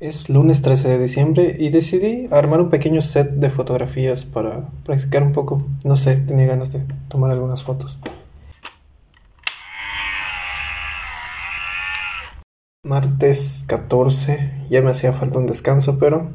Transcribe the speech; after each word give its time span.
Es 0.00 0.30
lunes 0.30 0.62
13 0.62 0.88
de 0.88 0.98
diciembre 0.98 1.56
y 1.58 1.68
decidí 1.68 2.26
armar 2.30 2.62
un 2.62 2.70
pequeño 2.70 3.02
set 3.02 3.32
de 3.32 3.50
fotografías 3.50 4.24
para 4.24 4.70
practicar 4.82 5.22
un 5.22 5.32
poco. 5.32 5.68
No 5.84 5.98
sé, 5.98 6.16
tenía 6.16 6.46
ganas 6.46 6.72
de 6.72 6.86
tomar 7.08 7.30
algunas 7.30 7.62
fotos. 7.62 7.98
Martes 12.82 13.64
14, 13.66 14.68
ya 14.70 14.80
me 14.80 14.88
hacía 14.88 15.12
falta 15.12 15.38
un 15.38 15.44
descanso, 15.44 15.98
pero 15.98 16.30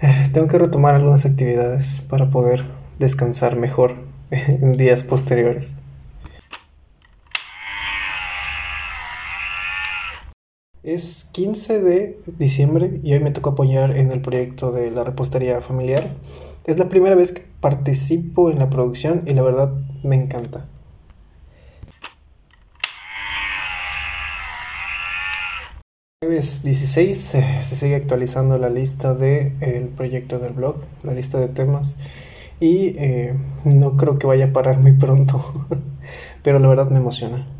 eh, 0.00 0.28
tengo 0.32 0.48
que 0.48 0.58
retomar 0.58 0.96
algunas 0.96 1.26
actividades 1.26 2.00
para 2.10 2.28
poder 2.28 2.64
descansar 2.98 3.54
mejor 3.54 3.94
en 4.32 4.72
días 4.72 5.04
posteriores. 5.04 5.76
Es 10.84 11.24
15 11.32 11.80
de 11.82 12.20
diciembre 12.38 13.00
y 13.02 13.12
hoy 13.12 13.18
me 13.20 13.32
tocó 13.32 13.50
apoyar 13.50 13.96
en 13.96 14.12
el 14.12 14.22
proyecto 14.22 14.70
de 14.70 14.92
la 14.92 15.02
repostería 15.02 15.60
familiar. 15.60 16.08
Es 16.64 16.78
la 16.78 16.88
primera 16.88 17.16
vez 17.16 17.32
que 17.32 17.42
participo 17.60 18.48
en 18.48 18.60
la 18.60 18.70
producción 18.70 19.24
y 19.26 19.34
la 19.34 19.42
verdad 19.42 19.72
me 20.04 20.14
encanta. 20.14 20.68
Jueves 26.22 26.62
16 26.62 27.34
eh, 27.34 27.58
se 27.62 27.74
sigue 27.74 27.96
actualizando 27.96 28.56
la 28.56 28.70
lista 28.70 29.14
del 29.14 29.88
proyecto 29.88 30.38
del 30.38 30.52
blog, 30.52 30.76
la 31.02 31.12
lista 31.12 31.40
de 31.40 31.48
temas 31.48 31.96
y 32.60 32.94
eh, 32.98 33.34
no 33.64 33.96
creo 33.96 34.18
que 34.18 34.28
vaya 34.28 34.46
a 34.46 34.52
parar 34.52 34.78
muy 34.78 34.92
pronto, 34.92 35.42
pero 36.44 36.60
la 36.60 36.68
verdad 36.68 36.88
me 36.90 36.98
emociona. 36.98 37.57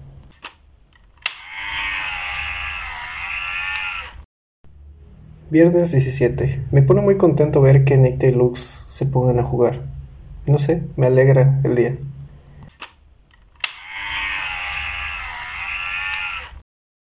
Viernes 5.51 5.91
17. 5.93 6.65
Me 6.71 6.83
pone 6.83 7.03
muy 7.03 7.19
contento 7.19 7.61
ver 7.61 7.85
que 7.85 7.99
Nicta 7.99 8.27
y 8.27 8.33
Lux 8.33 8.61
se 8.87 9.05
pongan 9.07 9.39
a 9.39 9.43
jugar. 9.43 9.83
No 10.47 10.59
sé, 10.59 10.85
me 10.97 11.07
alegra 11.07 11.61
el 11.65 11.75
día. 11.75 11.97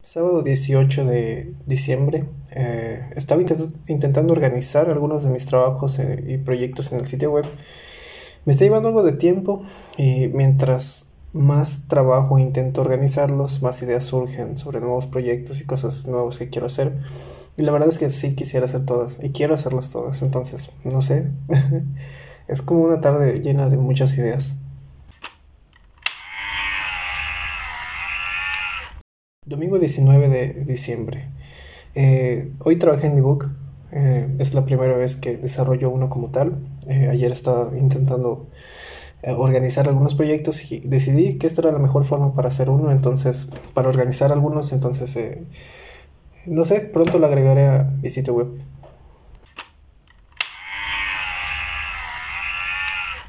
Sábado 0.04 0.42
18 0.44 1.04
de 1.06 1.54
diciembre. 1.66 2.24
eh, 2.56 3.02
estaba 3.16 3.42
intent- 3.42 3.76
intentando 3.88 4.32
organizar 4.32 4.90
algunos 4.90 5.24
de 5.26 5.30
mis 5.32 5.46
trabajos 5.46 6.00
eh, 6.00 6.24
y 6.28 6.38
proyectos 6.38 6.92
en 6.94 7.00
el 7.00 7.06
sitio 7.08 7.32
web. 7.32 7.46
Me 8.46 8.54
está 8.54 8.64
llevando 8.66 8.90
algo 8.90 9.04
de 9.04 9.14
tiempo 9.14 9.62
y 9.98 10.28
mientras 10.30 11.12
más 11.34 11.88
trabajo 11.90 12.40
intento 12.40 12.80
organizarlos, 12.82 13.62
más 13.62 13.82
ideas 13.82 14.06
surgen 14.06 14.58
sobre 14.58 14.80
nuevos 14.80 15.08
proyectos 15.08 15.60
y 15.60 15.66
cosas 15.66 16.08
nuevas 16.08 16.38
que 16.38 16.50
quiero 16.50 16.68
hacer. 16.68 16.94
Y 17.58 17.64
la 17.64 17.72
verdad 17.72 17.88
es 17.88 18.00
que 18.00 18.10
sí 18.10 18.36
quisiera 18.36 18.66
hacer 18.66 18.86
todas 18.86 19.20
y 19.24 19.30
quiero 19.30 19.56
hacerlas 19.56 19.90
todas. 19.90 20.22
Entonces, 20.22 20.72
no 20.84 21.02
sé. 21.02 21.32
es 22.48 22.62
como 22.62 22.82
una 22.84 23.00
tarde 23.00 23.40
llena 23.40 23.70
de 23.70 23.78
muchas 23.78 24.18
ideas. 24.18 24.58
Domingo 29.46 29.80
19 29.80 30.28
de 30.28 30.66
diciembre. 30.66 31.30
Eh, 31.94 32.52
hoy 32.60 32.78
trabajé 32.78 33.08
en 33.08 33.16
mi 33.16 33.22
book. 33.22 33.50
Eh, 33.92 34.36
es 34.40 34.54
la 34.54 34.66
primera 34.66 34.98
vez 34.98 35.16
que 35.16 35.38
desarrollo 35.38 35.90
uno 35.92 36.10
como 36.10 36.32
tal. 36.32 36.62
Eh, 36.88 37.08
ayer 37.10 37.32
estaba 37.32 37.78
intentando 37.78 38.50
organizar 39.38 39.88
algunos 39.88 40.14
proyectos 40.14 40.72
y 40.72 40.82
decidí 40.82 41.40
que 41.40 41.48
esta 41.48 41.62
era 41.62 41.72
la 41.72 41.80
mejor 41.80 42.04
forma 42.04 42.36
para 42.36 42.50
hacer 42.50 42.70
uno. 42.70 42.92
Entonces, 42.92 43.48
para 43.74 43.88
organizar 43.88 44.32
algunos, 44.32 44.72
entonces, 44.72 45.18
no 46.48 46.66
sé, 46.66 46.82
pronto 46.82 47.20
lo 47.20 47.28
agregaré 47.28 47.68
a 47.68 47.84
mi 48.02 48.10
sitio 48.10 48.34
web. 48.34 48.48